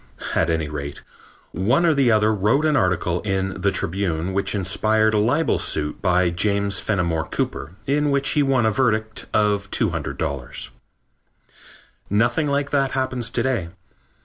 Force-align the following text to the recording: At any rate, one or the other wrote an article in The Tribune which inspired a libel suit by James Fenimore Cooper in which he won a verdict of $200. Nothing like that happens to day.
At 0.33 0.49
any 0.49 0.67
rate, 0.67 1.03
one 1.51 1.85
or 1.85 1.93
the 1.93 2.11
other 2.11 2.31
wrote 2.31 2.65
an 2.65 2.75
article 2.75 3.21
in 3.21 3.61
The 3.61 3.69
Tribune 3.69 4.33
which 4.33 4.55
inspired 4.55 5.13
a 5.13 5.19
libel 5.19 5.59
suit 5.59 6.01
by 6.01 6.31
James 6.31 6.79
Fenimore 6.79 7.25
Cooper 7.25 7.73
in 7.85 8.09
which 8.09 8.31
he 8.31 8.41
won 8.41 8.65
a 8.65 8.71
verdict 8.71 9.27
of 9.31 9.69
$200. 9.69 10.69
Nothing 12.09 12.47
like 12.47 12.71
that 12.71 12.93
happens 12.93 13.29
to 13.29 13.43
day. 13.43 13.69